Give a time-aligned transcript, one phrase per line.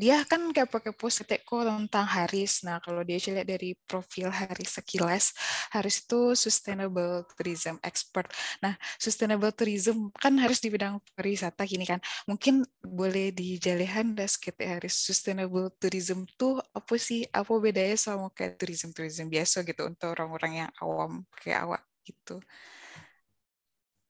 [0.00, 0.48] dia kan
[0.96, 2.64] post kok tentang Haris.
[2.64, 5.36] Nah, kalau dia lihat dari profil Haris sekilas,
[5.76, 8.32] Haris itu sustainable tourism expert.
[8.64, 12.00] Nah, sustainable tourism kan harus di bidang pariwisata gini kan.
[12.24, 17.28] Mungkin boleh dijalihan das kita Haris sustainable tourism tuh apa sih?
[17.28, 22.40] Apa bedanya sama kayak tourism-tourism biasa gitu untuk orang-orang yang awam kayak awak gitu.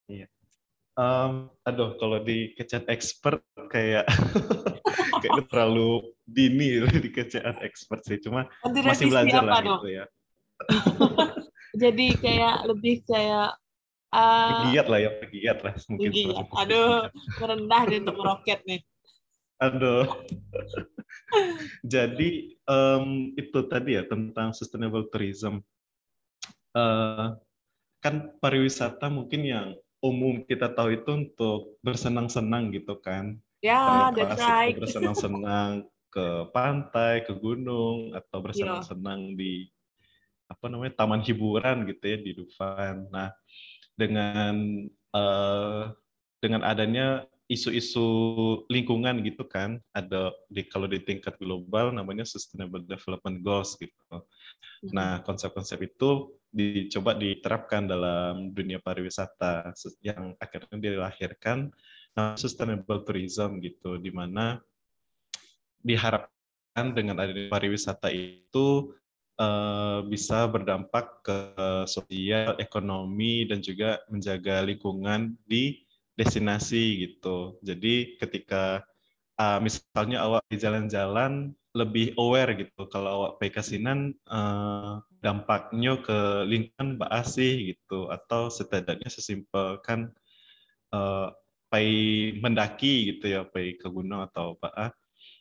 [0.06, 0.30] Iya.
[0.94, 3.40] Um, aduh, kalau di kecat expert
[3.72, 4.04] kayak
[5.20, 5.90] kayaknya terlalu
[6.26, 8.18] dini di kecaan expert sih.
[8.18, 9.80] Cuma Nanti masih belajar lah dong?
[9.84, 10.04] gitu ya.
[11.82, 13.54] Jadi kayak lebih kayak
[14.12, 16.10] uh, giat lah ya, giat lah mungkin.
[16.10, 16.46] Giat.
[16.66, 17.06] Aduh,
[17.40, 18.80] merendah nih untuk meroket nih.
[19.60, 20.08] Aduh.
[21.84, 25.62] Jadi um, itu tadi ya tentang sustainable tourism.
[26.70, 27.34] Uh,
[28.00, 29.66] kan pariwisata mungkin yang
[30.00, 33.36] umum kita tahu itu untuk bersenang-senang gitu kan.
[33.60, 34.76] Ya, that's right.
[34.76, 39.68] Bersenang-senang ke pantai, ke gunung, atau bersenang-senang di
[40.50, 43.06] apa namanya taman hiburan gitu ya di Dufan.
[43.12, 43.30] Nah,
[43.94, 45.94] dengan uh,
[46.42, 48.08] dengan adanya isu-isu
[48.66, 54.24] lingkungan gitu kan, ada di kalau di tingkat global namanya Sustainable Development Goals gitu.
[54.90, 59.70] Nah, konsep-konsep itu dicoba diterapkan dalam dunia pariwisata
[60.02, 61.70] yang akhirnya dilahirkan
[62.34, 64.58] sustainable tourism gitu, di mana
[65.80, 68.92] diharapkan dengan adanya pariwisata itu
[69.40, 71.38] uh, bisa berdampak ke
[71.88, 75.86] sosial, ekonomi, dan juga menjaga lingkungan di
[76.18, 77.56] destinasi gitu.
[77.64, 78.84] Jadi ketika
[79.40, 86.48] uh, misalnya awak di jalan-jalan lebih aware gitu kalau awak pergi kasinan uh, dampaknya ke
[86.48, 90.12] lingkungan mbak asih gitu atau setidaknya sesimpel kan
[90.96, 91.30] uh,
[91.70, 91.88] pai
[92.42, 94.68] mendaki gitu ya, pai ke gunung atau apa.
[94.74, 94.92] Ah.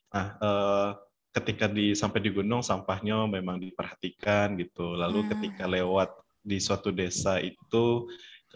[0.10, 0.90] Nah, eh,
[1.34, 4.94] ketika di sampai di gunung sampahnya memang diperhatikan gitu.
[4.94, 5.30] Lalu hmm.
[5.36, 6.10] ketika lewat
[6.46, 8.08] di suatu desa itu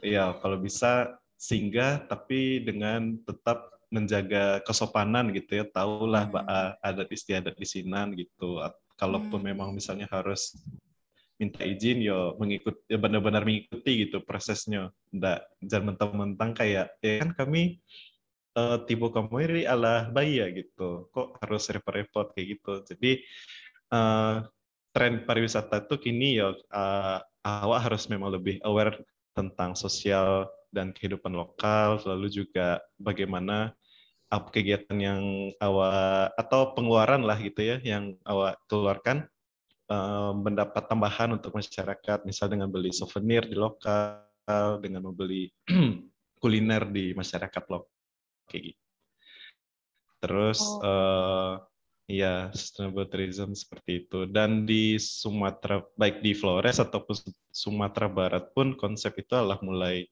[0.05, 5.65] ya kalau bisa singgah tapi dengan tetap menjaga kesopanan gitu ya.
[5.65, 6.77] Tahulah hmm.
[6.85, 8.61] adat istiadat di sinan gitu.
[8.97, 9.49] Kalaupun hmm.
[9.49, 10.53] memang misalnya harus
[11.43, 14.95] minta izin yo mengikut ya benar-benar mengikuti gitu prosesnya.
[15.11, 17.83] Ndak jangan mentang-mentang kayak ya kan kami
[18.55, 21.11] uh, tipe kamu ini ala bayi ya gitu.
[21.11, 22.73] Kok harus repot-repot kayak gitu.
[22.87, 23.11] Jadi
[23.91, 24.47] uh,
[24.95, 29.03] tren pariwisata itu kini ya uh, awak harus memang lebih aware
[29.35, 33.73] tentang sosial dan kehidupan lokal lalu juga bagaimana
[34.33, 35.21] kegiatan yang
[35.61, 39.29] awak atau pengeluaran lah gitu ya yang awak keluarkan
[39.83, 44.23] Eh, mendapat tambahan untuk masyarakat, misal dengan beli souvenir di lokal,
[44.79, 45.51] dengan membeli
[46.41, 47.91] kuliner di masyarakat lokal,
[48.47, 48.83] kayak gitu.
[50.23, 50.79] Terus, oh.
[50.87, 51.53] uh,
[52.07, 54.23] ya sustainable tourism seperti itu.
[54.23, 57.19] Dan di Sumatera, baik di Flores ataupun
[57.51, 60.07] Sumatera Barat pun konsep itu adalah mulai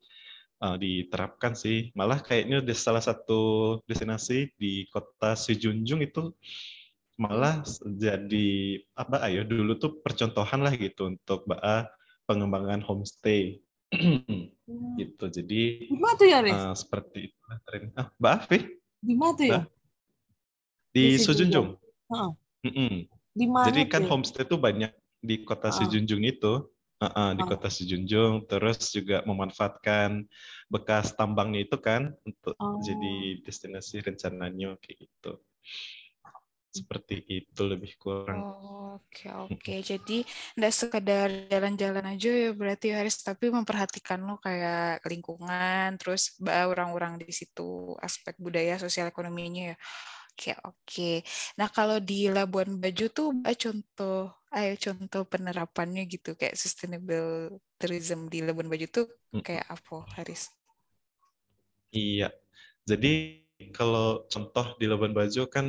[0.59, 1.95] uh, diterapkan sih.
[1.95, 6.35] Malah kayaknya di salah satu destinasi di kota Sijunjung itu
[7.21, 11.93] malah jadi apa ayo dulu tuh percontohan lah gitu untuk mbak
[12.25, 13.61] pengembangan homestay.
[13.91, 14.47] Hmm.
[14.95, 16.55] gitu jadi di mana tuh ya Riz?
[16.55, 17.39] Uh, seperti itu
[17.99, 18.59] ah mbak Afi
[19.03, 19.61] di mana tuh ya?
[20.95, 21.75] Di, di Sujunjung
[22.07, 22.31] uh
[23.35, 25.75] di mana jadi kan homestay tuh banyak di kota uh.
[25.75, 26.65] Sejunjung itu.
[27.01, 28.45] Uh -uh, di kota Sejunjung.
[28.45, 30.21] Terus juga memanfaatkan
[30.69, 32.77] bekas tambangnya itu kan untuk oh.
[32.85, 35.41] jadi destinasi rencananya kayak gitu
[36.71, 38.39] seperti itu lebih kurang.
[38.39, 39.59] Oh, oke oke.
[39.59, 39.83] Okay.
[39.83, 47.19] Jadi tidak sekedar jalan-jalan aja ya berarti harus tapi memperhatikan lo kayak lingkungan, terus orang-orang
[47.19, 49.77] di situ aspek budaya sosial ekonominya ya.
[50.31, 51.11] Oke oke.
[51.59, 58.39] Nah kalau di Labuan Bajo tuh contoh, ayo contoh penerapannya gitu kayak sustainable tourism di
[58.39, 59.05] Labuan Bajo tuh
[59.43, 60.47] kayak apa Haris?
[61.91, 62.31] Iya.
[62.87, 63.43] Jadi
[63.75, 65.67] kalau contoh di Labuan Bajo kan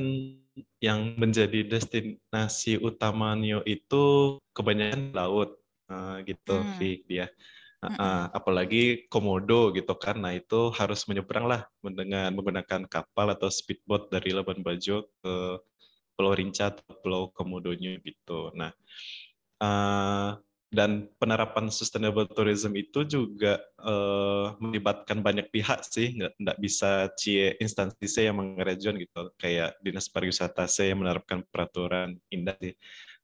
[0.83, 5.59] yang menjadi destinasi utama Nio itu kebanyakan laut.
[5.93, 6.73] Uh, gitu hmm.
[6.81, 7.29] Fik, dia.
[7.83, 10.17] Uh, uh, apalagi komodo gitu kan.
[10.17, 15.35] Nah itu harus menyeberang lah dengan menggunakan kapal atau speedboat dari Labuan Bajo ke
[16.17, 18.55] Pulau Rinca atau Pulau Komodonya gitu.
[18.55, 18.71] Nah
[19.61, 20.39] uh,
[20.73, 26.17] dan penerapan sustainable tourism itu juga uh, melibatkan banyak pihak sih.
[26.17, 29.29] Nggak, nggak bisa cie instansi saya yang mengerejon gitu.
[29.37, 32.73] Kayak dinas pariwisata saya yang menerapkan peraturan indah sih.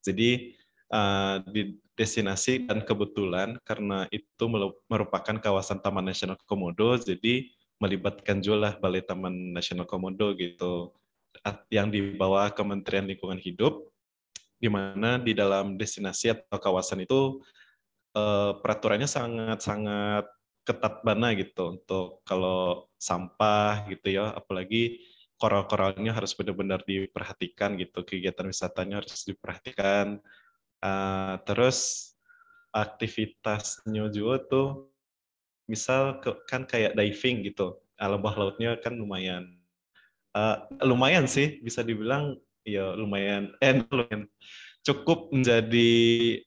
[0.05, 0.61] Jadi
[0.93, 4.45] uh, di destinasi dan kebetulan karena itu
[4.87, 7.49] merupakan kawasan Taman Nasional Komodo jadi
[7.81, 10.93] melibatkan juga lah Balai Taman Nasional Komodo gitu.
[11.73, 13.89] Yang di bawah Kementerian Lingkungan Hidup,
[14.58, 17.40] di mana di dalam destinasi atau kawasan itu
[18.14, 20.26] eh, peraturannya sangat-sangat
[20.66, 25.00] ketat bana gitu untuk kalau sampah gitu ya, apalagi
[25.40, 30.20] koral-koralnya harus benar-benar diperhatikan gitu, kegiatan wisatanya harus diperhatikan.
[30.78, 32.12] Uh, terus
[32.70, 34.69] aktivitasnya juga tuh
[35.66, 39.58] misal kan kayak diving gitu, alam bawah lautnya kan lumayan
[40.38, 40.56] uh,
[40.87, 42.38] lumayan sih bisa dibilang
[42.76, 44.29] ya lumayan eh lumayan
[44.85, 45.91] cukup menjadi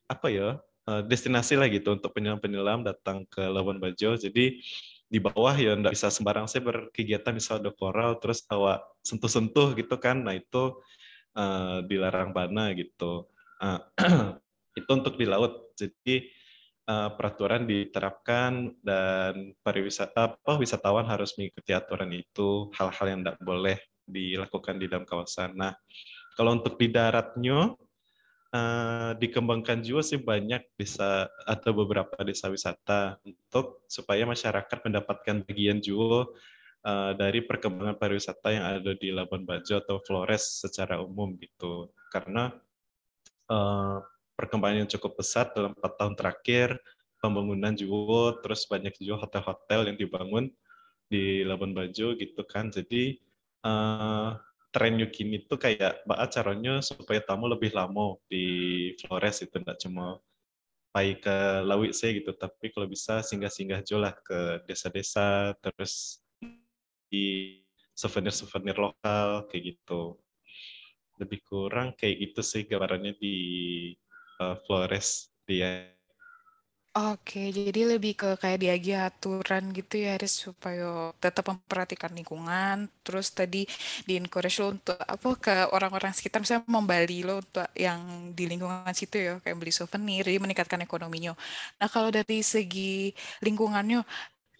[0.09, 0.49] apa ya
[0.89, 4.17] uh, destinasi lah gitu untuk penyelam-penyelam datang ke Labuan Bajo.
[4.17, 4.61] Jadi
[5.11, 9.95] di bawah ya nggak bisa sembarang saya berkegiatan misal ada koral terus awak sentuh-sentuh gitu
[9.99, 10.23] kan.
[10.23, 10.79] Nah itu
[11.37, 13.27] uh, dilarang bana gitu.
[13.61, 13.79] Uh,
[14.79, 15.75] itu untuk di laut.
[15.77, 16.31] Jadi
[16.89, 23.77] uh, peraturan diterapkan dan pariwisata apa wisatawan harus mengikuti aturan itu hal-hal yang tidak boleh
[24.11, 25.55] dilakukan di dalam kawasan.
[25.55, 25.73] Nah,
[26.35, 27.73] kalau untuk di daratnya
[28.51, 35.79] uh, dikembangkan juga sih banyak desa atau beberapa desa wisata untuk supaya masyarakat mendapatkan bagian
[35.79, 36.29] juga
[36.85, 41.89] uh, dari perkembangan pariwisata yang ada di Labuan Bajo atau Flores secara umum gitu.
[42.11, 42.51] Karena
[43.47, 43.97] uh,
[44.35, 46.69] perkembangan yang cukup pesat dalam empat tahun terakhir,
[47.21, 50.49] pembangunan juga, terus banyak juga hotel-hotel yang dibangun
[51.11, 52.71] di Labuan Bajo gitu kan.
[52.71, 53.19] Jadi
[53.65, 54.37] uh,
[54.71, 58.45] tren kini itu kayak mbak caranya supaya tamu lebih lama di
[59.03, 60.17] Flores itu tidak cuma
[60.91, 66.19] pai ke Lawi saya gitu, tapi kalau bisa singgah-singgah lah ke desa-desa, terus
[67.07, 67.59] di
[67.95, 70.19] souvenir-souvenir lokal kayak gitu.
[71.15, 73.35] Lebih kurang kayak gitu sih gambarannya di
[74.43, 75.95] uh, Flores dia.
[76.95, 82.91] Oke, jadi lebih ke kayak diagi aturan gitu ya, Aris, supaya tetap memperhatikan lingkungan.
[82.99, 83.63] Terus tadi
[84.03, 88.91] di encourage lo untuk apa ke orang-orang sekitar, misalnya membali lo untuk yang di lingkungan
[88.91, 91.31] situ ya, kayak beli souvenir, jadi meningkatkan ekonominya.
[91.79, 94.03] Nah, kalau dari segi lingkungannya,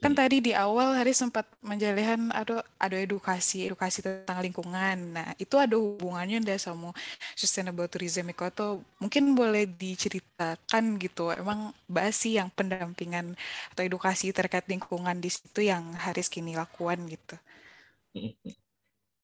[0.02, 0.20] Kan hmm.
[0.20, 4.98] tadi di awal hari sempat menjelaskan ada ada edukasi edukasi tentang lingkungan.
[5.14, 6.90] Nah itu ada hubungannya ndak sama
[7.38, 11.30] sustainable tourism itu atau mungkin boleh diceritakan gitu.
[11.38, 13.38] Emang basi yang pendampingan
[13.70, 17.38] atau edukasi terkait lingkungan di situ yang Haris kini lakukan gitu.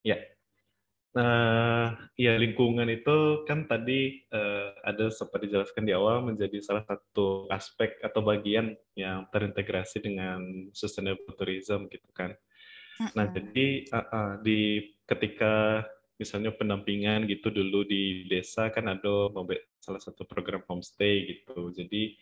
[0.06, 0.16] Ya,
[1.18, 7.50] Nah, ya lingkungan itu kan tadi uh, ada seperti dijelaskan di awal menjadi salah satu
[7.50, 12.38] aspek atau bagian yang terintegrasi dengan sustainable tourism gitu kan.
[13.18, 15.82] Nah, jadi uh, uh, di ketika
[16.22, 19.34] misalnya pendampingan gitu dulu di desa kan ada
[19.82, 21.74] salah satu program homestay gitu.
[21.74, 22.14] Jadi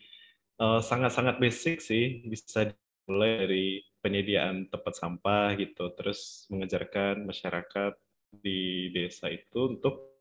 [0.56, 2.72] sangat-sangat uh, basic sih bisa
[3.04, 3.66] mulai dari
[4.00, 7.92] penyediaan tempat sampah gitu, terus mengajarkan masyarakat
[8.40, 10.16] di desa itu untuk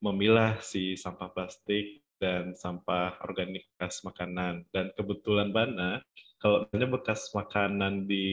[0.00, 4.64] memilah si sampah plastik dan sampah organik bekas makanan.
[4.72, 6.00] Dan kebetulan Bana,
[6.40, 8.26] kalau misalnya bekas makanan di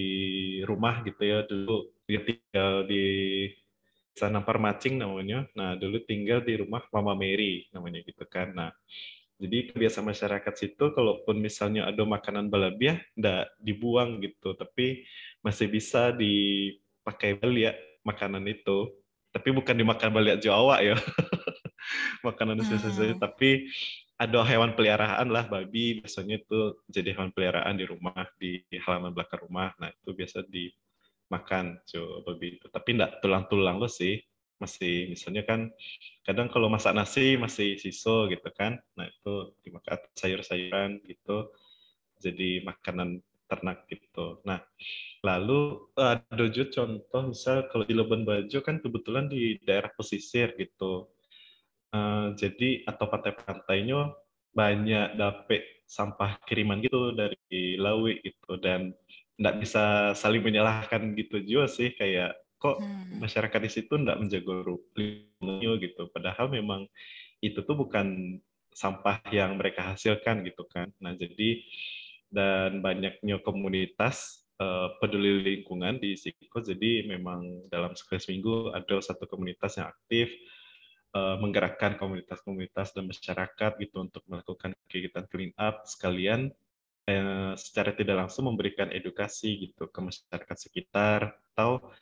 [0.63, 3.05] rumah gitu ya, dulu dia tinggal di
[4.13, 5.47] sana Parmacing namanya.
[5.57, 8.53] Nah, dulu tinggal di rumah Mama Mary namanya gitu kan.
[8.55, 8.71] Nah,
[9.41, 15.03] jadi kebiasaan masyarakat situ, kalaupun misalnya ada makanan balabiah, enggak dibuang gitu, tapi
[15.43, 18.91] masih bisa dipakai beli ya makanan itu.
[19.33, 20.93] Tapi bukan dimakan balik Jawa ya.
[22.27, 23.19] Makanan hmm.
[23.19, 23.67] tapi
[24.15, 25.99] ada hewan peliharaan lah babi.
[25.99, 29.73] Biasanya itu jadi hewan peliharaan di rumah di halaman belakang rumah.
[29.81, 32.67] Nah itu biasa dimakan cuy babi itu.
[32.69, 34.21] Tapi enggak tulang-tulang lo sih.
[34.61, 35.67] Masih misalnya kan
[36.23, 38.79] kadang kalau masak nasi masih siso gitu kan.
[38.95, 41.51] Nah itu dimakan sayur-sayuran gitu.
[42.21, 43.19] Jadi makanan
[43.53, 44.41] ternak gitu.
[44.41, 44.65] Nah,
[45.21, 51.13] lalu ada juga contoh misal kalau di Labuan Bajo kan kebetulan di daerah pesisir gitu.
[51.93, 54.17] Uh, jadi atau pantai-pantainya
[54.53, 58.97] banyak dapet sampah kiriman gitu dari Lawi gitu dan
[59.37, 63.19] nggak bisa saling menyalahkan gitu juga sih kayak kok hmm.
[63.19, 64.53] masyarakat di situ nggak menjaga
[64.95, 66.87] lingkungannya gitu padahal memang
[67.43, 68.39] itu tuh bukan
[68.71, 71.61] sampah yang mereka hasilkan gitu kan nah jadi
[72.33, 76.59] dan banyaknya komunitas uh, peduli lingkungan di Siko.
[76.59, 80.33] Jadi memang dalam sekali seminggu ada satu komunitas yang aktif
[81.13, 86.49] uh, menggerakkan komunitas-komunitas dan masyarakat gitu untuk melakukan kegiatan clean up sekalian
[87.05, 91.93] uh, secara tidak langsung memberikan edukasi gitu ke masyarakat sekitar atau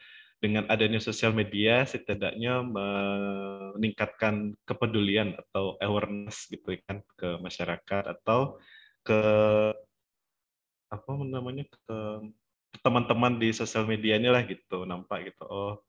[0.41, 8.57] dengan adanya sosial media setidaknya meningkatkan kepedulian atau awareness gitu kan ke masyarakat atau
[9.05, 9.21] ke
[10.91, 11.97] apa namanya ke
[12.83, 15.79] teman-teman di sosial medianya lah gitu nampak gitu oh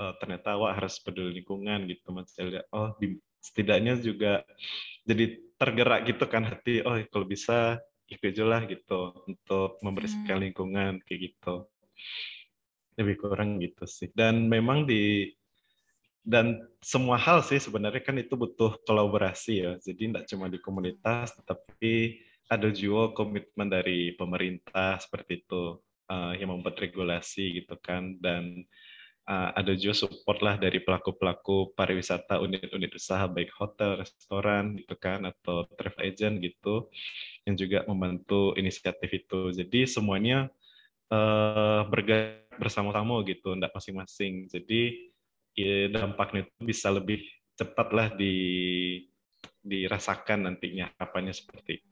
[0.00, 2.32] uh, ternyata awak harus peduli lingkungan gitu mas.
[2.36, 4.44] Lihat oh di, setidaknya juga
[5.06, 10.44] jadi tergerak gitu kan hati oh kalau bisa ikut aja lah gitu untuk membersihkan hmm.
[10.50, 11.66] lingkungan kayak gitu.
[12.96, 14.08] Lebih kurang gitu sih.
[14.14, 15.32] Dan memang di
[16.26, 19.72] dan semua hal sih sebenarnya kan itu butuh kolaborasi ya.
[19.78, 26.54] Jadi tidak cuma di komunitas tetapi ada juga komitmen dari pemerintah seperti itu uh, yang
[26.54, 28.62] membuat regulasi gitu kan dan
[29.26, 35.26] uh, ada juga support lah dari pelaku-pelaku pariwisata unit-unit usaha baik hotel, restoran gitu kan
[35.26, 36.88] atau travel agent gitu
[37.44, 39.50] yang juga membantu inisiatif itu.
[39.54, 40.48] Jadi semuanya
[41.10, 44.48] uh, bergerak bersama-sama gitu, tidak masing-masing.
[44.48, 45.12] Jadi
[45.58, 47.20] ya, dampaknya itu bisa lebih
[47.58, 48.34] cepat lah di
[49.66, 51.85] dirasakan nantinya apanya seperti itu.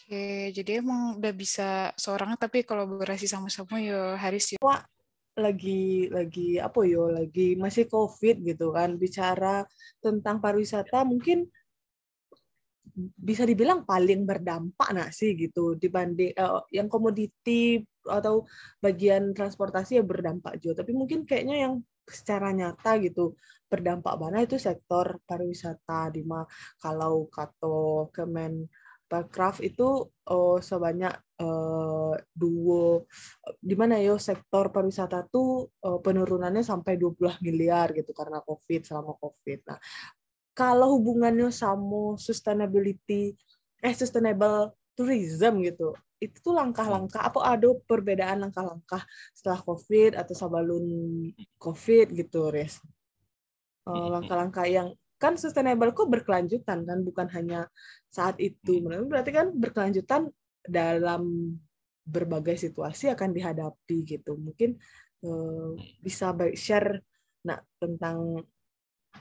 [0.00, 4.58] Oke, jadi emang udah bisa seorang tapi kolaborasi sama-sama ya Haris ya.
[4.64, 4.80] Wah,
[5.38, 9.64] lagi lagi apa yo lagi masih covid gitu kan bicara
[10.02, 11.48] tentang pariwisata mungkin
[13.16, 18.44] bisa dibilang paling berdampak nak sih gitu dibanding uh, yang komoditi atau
[18.82, 21.74] bagian transportasi ya berdampak juga tapi mungkin kayaknya yang
[22.10, 23.38] secara nyata gitu
[23.70, 26.26] berdampak mana itu sektor pariwisata di
[26.82, 28.66] kalau kato kemen
[29.10, 31.10] Pakraf itu oh, sebanyak
[31.42, 33.02] uh, dua
[33.58, 39.18] di mana ya sektor pariwisata tuh uh, penurunannya sampai 20 miliar gitu karena Covid selama
[39.18, 39.66] Covid.
[39.66, 39.82] Nah,
[40.54, 43.34] kalau hubungannya sama sustainability
[43.82, 45.96] eh sustainable tourism gitu.
[46.20, 49.02] Itu tuh langkah-langkah apa ada perbedaan langkah-langkah
[49.32, 50.84] setelah Covid atau sebelum
[51.58, 52.78] Covid gitu, Res?
[53.90, 57.68] langkah-langkah yang kan sustainable kok berkelanjutan kan bukan hanya
[58.08, 58.80] saat itu.
[58.80, 59.06] Hmm.
[59.06, 60.32] berarti kan berkelanjutan
[60.64, 61.54] dalam
[62.08, 64.40] berbagai situasi akan dihadapi gitu.
[64.40, 64.80] Mungkin
[65.28, 67.04] uh, bisa share
[67.44, 68.40] nah tentang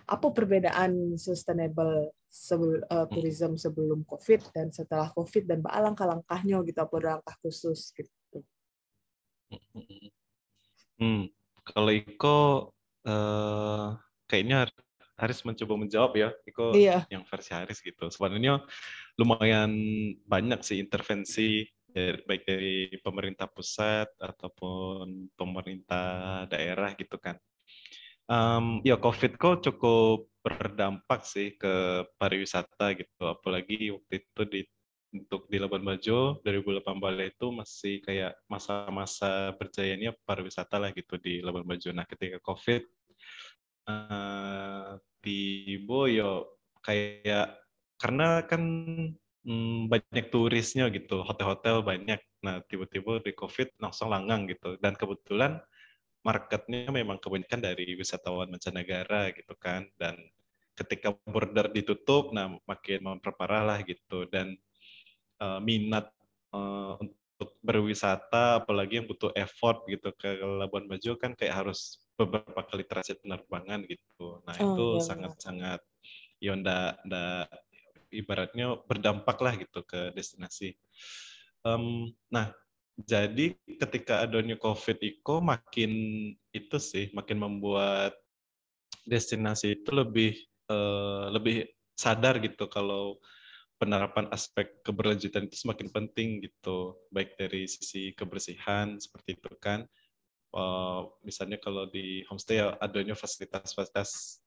[0.08, 6.79] apa perbedaan sustainable sebelum uh, tourism sebelum covid dan setelah covid dan apa langkah-langkahnya gitu
[6.79, 8.46] apa langkah khusus gitu.
[11.01, 11.25] Hmm.
[11.65, 12.39] Kalau Iko
[13.10, 13.98] uh,
[14.29, 14.70] kayaknya
[15.19, 17.03] Haris mencoba menjawab ya, Iko iya.
[17.11, 18.07] yang versi Haris gitu.
[18.07, 18.63] Sebenarnya
[19.19, 19.71] lumayan
[20.23, 21.67] banyak sih intervensi
[21.99, 27.35] baik dari pemerintah pusat ataupun pemerintah daerah gitu kan.
[28.29, 34.61] Um, ya COVID kok cukup berdampak sih ke pariwisata gitu, apalagi waktu itu di
[35.09, 41.65] untuk di Labuan Bajo 2018 itu masih kayak masa-masa berjayanya pariwisata lah gitu di Labuan
[41.65, 41.89] Bajo.
[41.89, 42.85] Nah ketika COVID
[43.88, 47.59] uh, di Boyo kayak
[48.00, 48.63] karena kan
[49.43, 52.19] hmm, banyak turisnya gitu, hotel-hotel banyak.
[52.39, 54.79] Nah, tiba-tiba di COVID langsung langgang gitu.
[54.79, 55.59] Dan kebetulan
[56.24, 59.88] marketnya memang kebanyakan dari wisatawan mancanegara gitu kan.
[60.00, 60.15] Dan
[60.79, 64.24] ketika border ditutup, nah makin memperparah lah gitu.
[64.31, 64.55] Dan
[65.43, 66.07] uh, minat
[66.55, 72.61] uh, untuk berwisata, apalagi yang butuh effort gitu ke Labuan Bajo kan kayak harus beberapa
[72.67, 74.43] kali transit penerbangan gitu.
[74.43, 75.79] Nah oh, itu iya, sangat-sangat
[76.43, 77.47] ya ndak ndak
[78.11, 80.75] ibaratnya berdampak lah gitu ke destinasi.
[81.63, 82.51] Um, nah
[82.99, 85.91] jadi ketika adanya COVID itu makin
[86.51, 88.11] itu sih makin membuat
[89.07, 90.35] destinasi itu lebih
[90.67, 91.63] uh, lebih
[91.95, 93.15] sadar gitu kalau
[93.79, 99.88] penerapan aspek keberlanjutan itu semakin penting gitu baik dari sisi kebersihan seperti itu kan
[100.53, 104.41] uh, misalnya kalau di homestay ya adanya fasilitas-fasilitas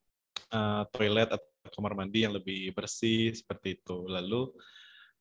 [0.52, 4.06] uh, toilet atau kamar mandi yang lebih bersih seperti itu.
[4.06, 4.50] Lalu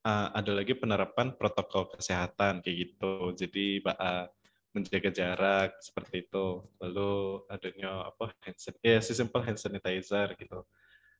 [0.05, 3.33] uh, ada lagi penerapan protokol kesehatan kayak gitu.
[3.37, 4.25] Jadi uh,
[4.71, 6.63] menjaga jarak seperti itu.
[6.79, 10.63] Lalu adanya apa hand ya si simple hand sanitizer gitu.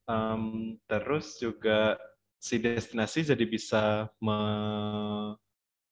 [0.10, 1.96] Um, terus juga
[2.42, 4.40] si destinasi jadi bisa me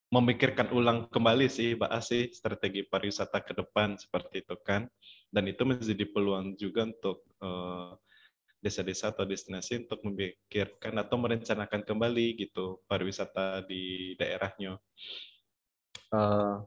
[0.09, 4.89] memikirkan ulang kembali sih Mbak Asi strategi pariwisata ke depan seperti itu kan
[5.29, 7.93] dan itu menjadi peluang juga untuk uh,
[8.59, 14.81] desa-desa atau destinasi untuk memikirkan atau merencanakan kembali gitu pariwisata di daerahnya.
[16.09, 16.65] Uh,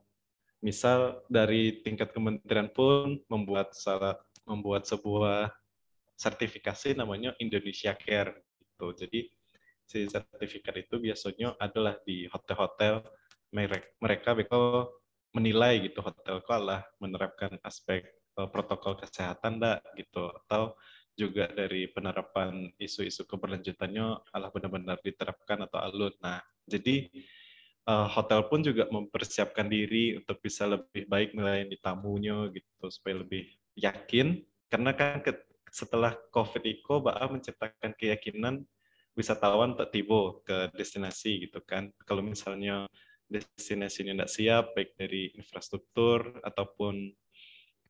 [0.63, 5.51] misal dari tingkat kementerian pun membuat salah membuat sebuah
[6.15, 8.95] sertifikasi namanya Indonesia Care gitu.
[8.95, 9.21] Jadi
[9.83, 13.03] si sertifikat itu biasanya adalah di hotel-hotel
[13.53, 14.31] mereka mereka
[15.33, 18.05] menilai gitu hotel kalah menerapkan aspek
[18.37, 20.77] uh, protokol kesehatan enggak gitu atau
[21.13, 26.13] juga dari penerapan isu-isu keberlanjutannya alah benar-benar diterapkan atau alun.
[26.25, 27.13] Nah, jadi
[27.85, 33.45] uh, hotel pun juga mempersiapkan diri untuk bisa lebih baik melayani tamunya gitu supaya lebih
[33.77, 34.41] yakin
[34.73, 35.37] karena kan ke,
[35.69, 38.65] setelah COVID itu BA menciptakan keyakinan
[39.13, 41.93] wisatawan tak tiba ke destinasi gitu kan.
[42.09, 42.89] Kalau misalnya
[43.33, 47.09] destinasinya tidak siap baik dari infrastruktur ataupun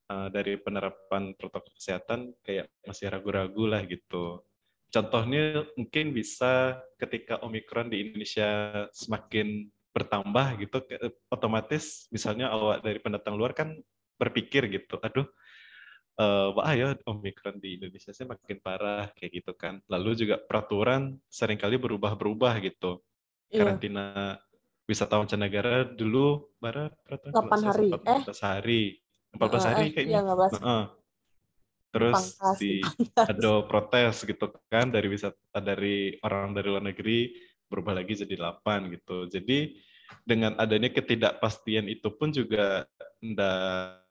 [0.09, 4.47] uh, dari penerapan protokol kesehatan kayak masih ragu-ragu lah gitu.
[4.93, 10.79] Contohnya mungkin bisa ketika Omikron di Indonesia semakin bertambah gitu,
[11.33, 13.77] otomatis misalnya awak dari pendatang luar kan
[14.21, 15.25] berpikir gitu, aduh,
[16.21, 19.81] uh, wah ya Omikron di Indonesia sih makin parah kayak gitu kan.
[19.89, 23.01] Lalu juga peraturan sering kali berubah-berubah gitu.
[23.53, 23.65] Iya.
[23.65, 24.37] Karantina
[24.93, 28.83] wisatawan mancanegara dulu bara peraturan 8 hari, 14 eh 14 hari.
[29.33, 30.21] 14 uh, hari kayaknya.
[30.21, 30.85] Iya, uh,
[31.93, 32.81] Terus di
[33.17, 37.37] ada protes gitu kan dari wisata dari orang dari luar negeri
[37.69, 39.29] berubah lagi jadi 8 gitu.
[39.29, 39.77] Jadi
[40.25, 42.89] dengan adanya ketidakpastian itu pun juga
[43.21, 44.05] ndak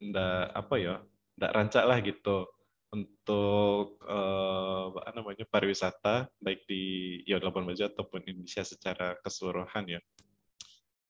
[0.00, 0.94] ndak apa ya
[1.40, 2.48] ndak rancak lah gitu
[2.92, 10.00] untuk eh, apa namanya pariwisata baik di ya Labuan Bajo ataupun Indonesia secara keseluruhan ya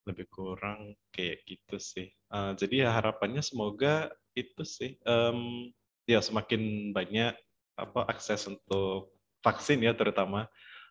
[0.09, 2.09] lebih kurang kayak gitu sih.
[2.33, 5.69] Uh, jadi ya harapannya semoga itu sih um,
[6.09, 7.35] ya semakin banyak
[7.77, 10.49] apa akses untuk vaksin ya terutama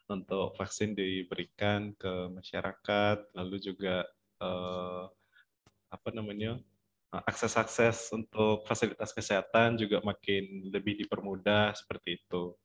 [0.10, 4.10] untuk vaksin diberikan ke masyarakat, lalu juga
[4.42, 5.04] eh,
[5.90, 6.58] apa namanya
[7.10, 12.58] akses-akses untuk fasilitas kesehatan juga makin lebih dipermudah seperti itu.